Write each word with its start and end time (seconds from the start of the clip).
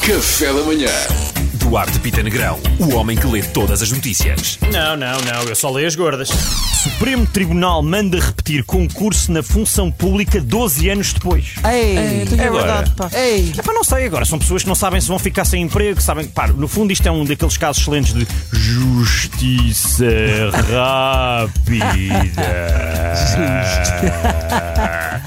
Café 0.00 0.52
da 0.52 0.62
manhã. 0.62 0.90
Duarte 1.54 1.98
Pita 1.98 2.22
Negrão, 2.22 2.60
o 2.78 2.94
homem 2.94 3.16
que 3.16 3.26
lê 3.26 3.42
todas 3.42 3.82
as 3.82 3.90
notícias. 3.90 4.56
Não, 4.72 4.96
não, 4.96 5.20
não, 5.20 5.42
eu 5.48 5.56
só 5.56 5.68
leio 5.68 5.88
as 5.88 5.96
gordas. 5.96 6.28
Supremo 6.28 7.26
Tribunal 7.26 7.82
manda 7.82 8.20
repetir 8.20 8.62
concurso 8.62 9.32
na 9.32 9.42
função 9.42 9.90
pública 9.90 10.40
12 10.40 10.88
anos 10.88 11.12
depois. 11.12 11.54
Ei, 11.68 12.22
é 12.38 12.50
verdade, 12.50 12.92
pá. 12.94 13.10
Ei. 13.12 13.52
É 13.58 13.62
pá, 13.62 13.72
não 13.72 13.82
sei 13.82 14.06
agora, 14.06 14.24
são 14.24 14.38
pessoas 14.38 14.62
que 14.62 14.68
não 14.68 14.76
sabem 14.76 15.00
se 15.00 15.08
vão 15.08 15.18
ficar 15.18 15.44
sem 15.44 15.62
emprego, 15.62 16.00
sabem, 16.00 16.26
pá, 16.28 16.46
no 16.46 16.68
fundo 16.68 16.92
isto 16.92 17.06
é 17.08 17.10
um 17.10 17.24
daqueles 17.24 17.56
casos 17.56 17.82
excelentes 17.82 18.14
de 18.14 18.26
justiça 18.52 20.06
rápida. 20.70 21.86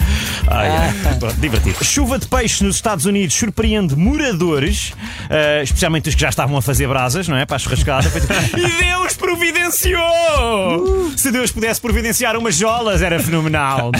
Ai, 0.52 0.68
ai, 0.68 0.93
bom, 1.20 1.31
divertido. 1.38 1.83
Chuva 1.83 2.17
de 2.17 2.27
peixe 2.27 2.63
nos 2.63 2.75
Estados 2.75 3.05
Unidos 3.05 3.35
surpreende 3.35 3.95
moradores, 3.95 4.94
eh, 5.30 5.61
especialmente 5.63 6.09
os 6.09 6.16
que 6.16 6.21
já 6.21 6.30
estavam 6.30 6.57
a 6.57 6.61
fazer 6.61 6.88
brasas, 6.88 7.27
não 7.27 7.35
é? 7.38 7.45
Para 7.45 7.57
a 7.57 7.59
churrascada. 7.59 8.09
E 8.57 8.84
Deus 8.84 9.13
providenciou! 9.13 11.11
Se 11.17 11.31
Deus 11.31 11.52
pudesse 11.52 11.80
providenciar 11.81 12.38
umas 12.38 12.55
jolas, 12.55 13.02
era 13.02 13.20
fenomenal. 13.20 13.91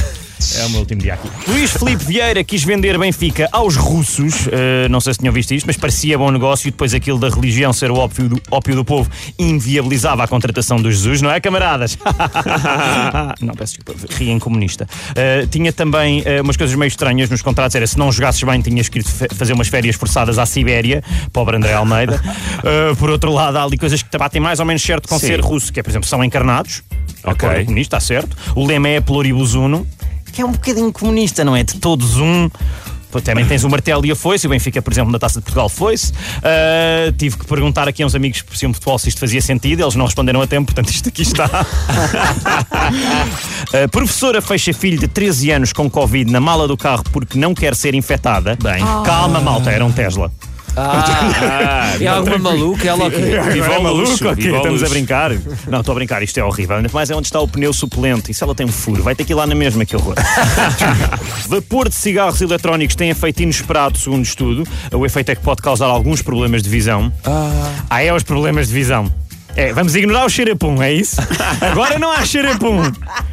É 0.57 0.66
o 0.66 0.70
meu 0.70 0.79
último 0.79 1.02
dia 1.02 1.16
aqui. 1.16 1.29
Luís 1.48 1.71
Filipe 1.71 2.03
Vieira 2.05 2.43
quis 2.43 2.63
vender 2.63 2.97
Benfica 2.97 3.47
aos 3.52 3.75
russos. 3.75 4.47
Eh, 4.52 4.88
não 4.89 4.99
sei 5.02 5.13
se 5.13 5.20
tinham 5.20 5.34
visto 5.34 5.53
isto, 5.53 5.66
mas 5.66 5.75
parecia 5.77 6.17
bom 6.17 6.31
negócio. 6.31 6.67
E 6.67 6.71
depois 6.71 6.93
aquilo 6.93 7.20
da 7.20 7.30
religião 7.30 7.73
ser 7.73 7.91
o 7.91 7.95
ópio 7.95 8.30
do, 8.30 8.41
ópio 8.49 8.75
do 8.75 8.85
povo 8.85 9.09
inviabilizava 9.38 10.23
a 10.23 10.27
contratação 10.27 10.81
do 10.81 10.89
Jesus, 10.91 11.21
não 11.21 11.30
é, 11.30 11.39
camaradas? 11.39 11.97
não, 13.41 13.53
peço 13.53 13.75
desculpa, 13.77 14.13
ri 14.16 14.30
em 14.30 14.39
comunista. 14.39 14.88
Eh, 15.16 15.45
tinha 15.52 15.73
também 15.73 16.21
eh, 16.25 16.41
umas 16.41 16.55
coisas 16.58 16.75
meio 16.75 16.88
estranhas 16.88 17.30
nos 17.30 17.41
contratos. 17.41 17.75
Era 17.75 17.85
se 17.85 17.97
não 17.97 18.11
jogasses 18.11 18.41
bem, 18.44 18.61
tinhas 18.61 18.88
que 18.89 18.99
ir 18.99 19.03
fe- 19.03 19.27
fazer 19.35 19.53
umas 19.53 19.67
férias 19.67 19.95
forçadas 19.95 20.39
à 20.39 20.45
Sibéria. 20.45 21.03
Pobre 21.33 21.58
André 21.58 21.73
Almeida. 21.73 22.21
Por 22.97 23.09
outro 23.09 23.31
lado, 23.31 23.58
há 23.58 23.64
ali 23.64 23.77
coisas 23.77 24.02
que 24.02 24.09
te 24.09 24.17
batem 24.17 24.42
mais 24.42 24.59
ou 24.59 24.66
menos 24.66 24.81
certo 24.81 25.08
com 25.08 25.19
Sim. 25.19 25.27
ser 25.27 25.42
russo, 25.42 25.71
que 25.71 25.80
é, 25.80 25.83
por 25.83 25.89
exemplo, 25.89 26.08
são 26.08 26.23
encarnados. 26.23 26.81
Ok. 27.23 27.47
Comunista, 27.66 27.97
está 27.97 27.99
certo. 27.99 28.36
O 28.55 28.66
lema 28.66 28.88
é 28.89 29.02
pluribus 29.02 29.53
unum, 29.53 29.86
que 30.31 30.41
é 30.41 30.45
um 30.45 30.52
bocadinho 30.52 30.91
comunista, 30.91 31.44
não 31.44 31.55
é? 31.55 31.63
De 31.63 31.75
todos 31.75 32.17
um. 32.17 32.49
Também 33.23 33.44
tens 33.44 33.63
o 33.63 33.69
martelo 33.69 34.05
e 34.05 34.11
a 34.11 34.16
foice, 34.16 34.45
o 34.45 34.49
Benfica, 34.52 34.83
por 34.83 34.94
exemplo, 34.94 35.11
na 35.11 35.17
Taça 35.17 35.39
de 35.39 35.44
Portugal 35.44 35.67
foice. 35.67 36.13
Ah, 36.44 37.11
tive 37.17 37.38
que 37.38 37.45
perguntar 37.47 37.88
aqui 37.88 38.03
a 38.03 38.05
uns 38.05 38.13
amigos 38.13 38.41
que 38.41 38.47
percebiam 38.47 38.71
futebol 38.71 38.99
se 38.99 39.09
isto 39.09 39.19
fazia 39.19 39.41
sentido, 39.41 39.81
eles 39.81 39.95
não 39.95 40.05
responderam 40.05 40.39
a 40.41 40.47
tempo, 40.47 40.71
portanto 40.71 40.94
isto 40.94 41.09
aqui 41.09 41.23
está. 41.23 41.49
A 43.83 43.88
professora 43.89 44.44
fecha 44.44 44.71
filho 44.73 44.99
de 44.99 45.08
13 45.08 45.52
anos 45.52 45.73
com 45.73 45.89
Covid 45.89 46.31
na 46.31 46.39
mala 46.39 46.67
do 46.67 46.77
carro 46.77 47.03
porque 47.11 47.39
não 47.39 47.55
quer 47.55 47.75
ser 47.75 47.95
infectada. 47.95 48.55
Bem, 48.61 48.83
calma, 49.03 49.39
malta, 49.39 49.71
era 49.71 49.83
um 49.83 49.91
Tesla. 49.91 50.31
Ah, 50.80 51.94
É 51.99 52.08
alguma 52.08 52.38
maluca? 52.38 52.88
Ela 52.88 53.08
o 53.08 53.11
quê? 53.11 53.17
Viva 53.52 53.73
é 53.73 53.77
o 53.77 53.83
maluco? 53.83 54.09
luxo, 54.09 54.27
ok? 54.30 54.44
viva 54.44 54.55
o 54.55 54.58
Estamos 54.59 54.83
a 54.83 54.89
brincar. 54.89 55.31
Não, 55.67 55.80
estou 55.80 55.91
a 55.91 55.95
brincar, 55.95 56.23
isto 56.23 56.38
é 56.39 56.44
horrível. 56.44 56.77
Ainda 56.77 56.89
mais 56.94 57.09
é 57.09 57.16
onde 57.16 57.27
está 57.27 57.39
o 57.39 57.47
pneu 57.47 57.73
suplente. 57.73 58.31
E 58.31 58.33
se 58.33 58.44
ela 58.44 58.55
tem 58.55 58.66
um 58.66 58.71
furo, 58.71 59.03
vai 59.03 59.16
ter 59.16 59.23
que 59.25 59.33
ir 59.33 59.36
lá 59.36 59.45
na 59.45 59.55
mesma, 59.55 59.86
que 59.86 59.95
horror. 59.95 60.16
Vapor 61.47 61.89
de 61.89 61.95
cigarros 61.95 62.41
eletrónicos 62.41 62.95
tem 62.95 63.09
efeito 63.09 63.41
inesperado, 63.41 63.97
segundo 63.97 64.23
estudo. 64.23 64.63
O 64.94 65.05
efeito 65.05 65.30
é 65.31 65.36
que 65.36 65.41
pode 65.41 65.61
causar 65.61 65.88
alguns 65.88 66.21
problemas 66.21 66.61
de 66.61 66.69
visão. 66.69 67.11
Ah, 67.89 68.02
é 68.03 68.14
os 68.14 68.23
problemas 68.23 68.67
de 68.67 68.73
visão. 68.73 69.11
É, 69.55 69.73
vamos 69.73 69.95
ignorar 69.95 70.25
o 70.25 70.30
xerapum, 70.30 70.81
é 70.81 70.93
isso? 70.93 71.17
Agora 71.59 71.97
não 71.99 72.11
há 72.11 72.23
xerapum. 72.25 72.81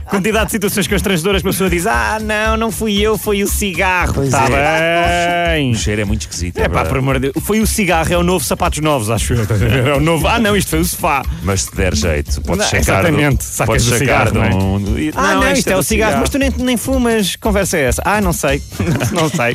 Quantidade 0.09 0.47
de 0.47 0.53
situações 0.53 0.87
constrangedoras 0.87 1.43
que 1.43 1.49
a 1.49 1.51
pessoa 1.51 1.69
diz: 1.69 1.87
Ah, 1.87 2.19
não, 2.23 2.57
não 2.57 2.71
fui 2.71 3.01
eu, 3.01 3.19
foi 3.19 3.43
o 3.43 3.49
cigarro. 3.49 4.15
Pois 4.15 4.29
Está 4.29 4.47
O 4.47 4.49
bem. 4.51 5.75
cheiro 5.75 6.03
é 6.03 6.05
muito 6.05 6.23
esquisito. 6.23 6.59
É 6.59 6.69
pá, 6.69 6.85
por 6.85 6.99
amor 6.99 7.19
de 7.19 7.31
Deus. 7.33 7.45
Foi 7.45 7.61
o 7.61 7.67
cigarro, 7.67 8.13
é 8.13 8.17
o 8.17 8.23
novo 8.23 8.45
sapatos 8.45 8.81
novos, 8.81 9.11
acho 9.11 9.35
eu. 9.35 9.47
É 9.89 9.97
o 9.97 10.01
novo. 10.01 10.27
Ah, 10.29 10.39
não, 10.39 10.57
isto 10.57 10.71
foi 10.71 10.81
o 10.81 10.85
sofá. 10.85 11.23
Mas 11.43 11.63
se 11.63 11.75
der 11.77 11.95
jeito, 11.95 12.41
podes 12.43 12.65
Não, 12.65 12.71
checar. 12.71 13.01
exatamente, 13.01 13.37
do- 13.39 13.43
sacas 13.43 13.67
podes 13.67 13.87
do 13.87 13.99
cigarro, 13.99 14.35
não 14.35 14.45
é? 14.45 14.49
de 14.51 14.55
um- 14.55 14.99
e- 14.99 15.13
Ah, 15.15 15.35
não, 15.35 15.53
isto 15.53 15.69
é, 15.69 15.73
do 15.75 15.79
o 15.81 15.83
cigarro, 15.83 16.19
mas 16.21 16.31
tu 16.31 16.39
nem, 16.39 16.51
nem 16.59 16.77
fumas. 16.77 17.37
Conversa 17.37 17.77
é 17.77 17.83
essa? 17.83 18.03
Ah, 18.05 18.21
não 18.21 18.33
sei. 18.33 18.63
não 19.13 19.29
sei. 19.29 19.53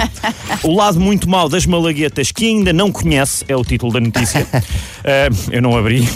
O 0.64 0.76
lado 0.76 1.00
muito 1.00 1.30
mau 1.30 1.48
das 1.48 1.66
malaguetas 1.66 2.32
que 2.32 2.46
ainda 2.48 2.74
não 2.74 2.92
conhece 2.92 3.46
é 3.48 3.56
o 3.56 3.64
título 3.64 3.94
da 3.94 4.00
notícia. 4.00 4.46
Ah, 5.04 5.30
eu 5.52 5.64
não 5.64 5.76
abri. 5.76 6.08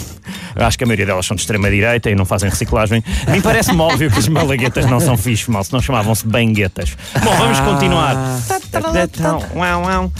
Acho 0.56 0.78
que 0.78 0.84
a 0.84 0.86
maioria 0.86 1.06
delas 1.06 1.26
são 1.26 1.34
de 1.34 1.42
extrema-direita 1.42 2.10
e 2.10 2.14
não 2.14 2.24
fazem 2.24 2.48
reciclagem. 2.48 3.02
A 3.26 3.30
mim 3.30 3.40
parece-me 3.40 3.80
óbvio 3.80 4.10
que 4.10 4.18
as 4.18 4.28
malaguetas 4.28 4.86
não 4.86 5.00
são 5.00 5.16
fixe, 5.16 5.50
mal, 5.50 5.62
senão 5.64 5.80
chamavam-se 5.80 6.26
benguetas. 6.26 6.96
Bom, 7.22 7.34
vamos 7.36 7.60
continuar. 7.60 8.16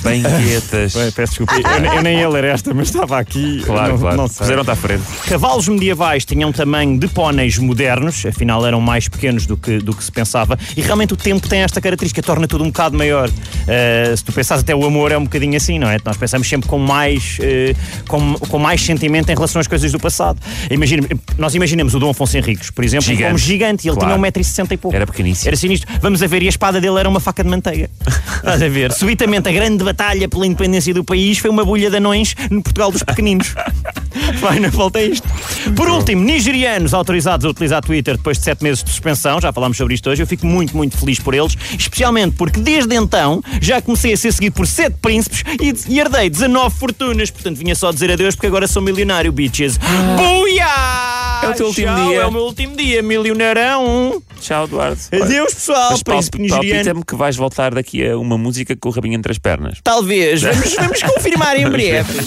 Banquetas. 0.02 0.94
Bem, 0.94 1.10
Peço 1.12 1.32
desculpa, 1.32 1.54
eu, 1.54 1.94
eu 1.94 2.02
nem 2.02 2.18
ia 2.18 2.28
ler 2.28 2.44
esta, 2.44 2.74
mas 2.74 2.88
estava 2.88 3.18
aqui. 3.18 3.62
Claro, 3.64 3.92
não, 3.92 3.98
claro. 3.98 4.16
Não 4.16 4.28
sei. 4.28 4.38
Puseram-te 4.38 4.70
à 4.70 4.76
frente. 4.76 5.02
Cavalos 5.28 5.68
medievais 5.68 6.24
tinham 6.24 6.52
tamanho 6.52 6.98
de 6.98 7.08
póneis 7.08 7.58
modernos, 7.58 8.24
afinal 8.26 8.66
eram 8.66 8.80
mais 8.80 9.08
pequenos 9.08 9.46
do 9.46 9.56
que, 9.56 9.78
do 9.78 9.94
que 9.94 10.04
se 10.04 10.12
pensava, 10.12 10.58
e 10.76 10.82
realmente 10.82 11.14
o 11.14 11.16
tempo 11.16 11.48
tem 11.48 11.60
esta 11.60 11.80
característica, 11.80 12.22
torna 12.22 12.46
tudo 12.46 12.64
um 12.64 12.68
bocado 12.68 12.96
maior. 12.96 13.28
Uh, 13.28 14.16
se 14.16 14.24
tu 14.24 14.32
pensares, 14.32 14.62
até 14.62 14.74
o 14.74 14.84
amor 14.84 15.12
é 15.12 15.18
um 15.18 15.24
bocadinho 15.24 15.56
assim, 15.56 15.78
não 15.78 15.88
é? 15.88 15.98
Nós 16.04 16.16
pensamos 16.16 16.48
sempre 16.48 16.68
com 16.68 16.78
mais, 16.78 17.38
uh, 17.40 18.04
com, 18.06 18.34
com 18.34 18.58
mais 18.58 18.82
sentimento 18.82 19.30
em 19.30 19.34
relação 19.34 19.60
às 19.60 19.66
coisas 19.66 19.90
do 19.92 19.98
passado. 19.98 20.25
Imagina, 20.70 21.06
nós 21.38 21.54
imaginamos 21.54 21.94
o 21.94 21.98
Dom 21.98 22.10
Afonso 22.10 22.36
Henriques, 22.36 22.70
por 22.70 22.84
exemplo, 22.84 23.06
Gigante. 23.06 23.24
como 23.26 23.38
gigante, 23.38 23.88
ele 23.88 23.96
Claro. 23.96 24.14
tinha 24.14 24.30
1,60m 24.32 24.72
e 24.72 24.76
pouco. 24.76 24.96
Era 24.96 25.06
pequeníssimo. 25.06 25.48
Era 25.48 25.56
sinistro. 25.56 25.92
Vamos 26.00 26.22
a 26.22 26.26
ver, 26.26 26.42
e 26.42 26.46
a 26.46 26.48
espada 26.48 26.80
dele 26.80 26.98
era 26.98 27.08
uma 27.08 27.20
faca 27.20 27.42
de 27.44 27.50
manteiga. 27.50 27.90
Estás 28.36 28.62
a 28.62 28.68
ver? 28.68 28.92
Subitamente, 28.92 29.48
a 29.48 29.52
grande 29.52 29.82
batalha 29.84 30.28
pela 30.28 30.46
independência 30.46 30.92
do 30.94 31.04
país 31.04 31.38
foi 31.38 31.50
uma 31.50 31.64
bolha 31.64 31.90
de 31.90 31.96
anões 31.96 32.34
no 32.50 32.62
Portugal 32.62 32.90
dos 32.90 33.02
pequeninos. 33.02 33.54
Vai, 34.40 34.58
não 34.58 34.70
falta 34.70 35.00
isto. 35.00 35.26
Por 35.74 35.88
último, 35.88 36.22
nigerianos 36.24 36.94
autorizados 36.94 37.44
a 37.44 37.48
utilizar 37.48 37.82
Twitter 37.82 38.16
depois 38.16 38.38
de 38.38 38.44
sete 38.44 38.62
meses 38.62 38.82
de 38.82 38.90
suspensão, 38.90 39.40
já 39.40 39.52
falámos 39.52 39.76
sobre 39.76 39.94
isto 39.94 40.08
hoje, 40.10 40.22
eu 40.22 40.26
fico 40.26 40.46
muito, 40.46 40.76
muito 40.76 40.96
feliz 40.96 41.18
por 41.18 41.34
eles, 41.34 41.56
especialmente 41.78 42.36
porque 42.36 42.60
desde 42.60 42.94
então 42.94 43.42
já 43.60 43.80
comecei 43.80 44.12
a 44.12 44.16
ser 44.16 44.32
seguido 44.32 44.54
por 44.54 44.66
sete 44.66 44.96
príncipes 45.00 45.42
e, 45.60 45.92
e 45.94 45.98
herdei 45.98 46.30
19 46.30 46.74
fortunas, 46.76 47.30
portanto 47.30 47.58
vinha 47.58 47.74
só 47.74 47.90
dizer 47.92 48.10
adeus 48.10 48.34
porque 48.34 48.46
agora 48.46 48.66
sou 48.66 48.82
milionário, 48.82 49.32
bitches. 49.32 49.78
Buia! 50.16 51.15
É 51.46 51.50
o 51.50 51.54
teu 51.54 51.66
último 51.66 51.86
Tchau, 51.94 52.08
dia. 52.08 52.20
É 52.20 52.26
o 52.26 52.32
meu 52.32 52.42
último 52.42 52.76
dia, 52.76 53.02
milionarão. 53.02 54.22
Tchau, 54.40 54.66
Duarte. 54.66 55.02
Adeus, 55.12 55.54
pessoal, 55.54 55.90
Mas 55.92 56.02
príncipe 56.02 56.38
nigeriano. 56.38 56.70
palpita-me 56.74 57.04
que 57.04 57.14
vais 57.16 57.36
voltar 57.36 57.74
daqui 57.74 58.06
a 58.06 58.18
uma 58.18 58.36
música 58.38 58.76
com 58.76 58.88
o 58.88 58.92
rabinho 58.92 59.14
entre 59.14 59.32
as 59.32 59.38
pernas. 59.38 59.78
Talvez, 59.82 60.42
vamos, 60.42 60.74
vamos 60.74 61.02
confirmar 61.02 61.56
em 61.56 61.68
breve. 61.70 62.18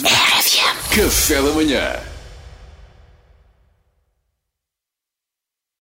Café 0.95 1.35
da 1.41 1.51
manhã. 1.51 1.91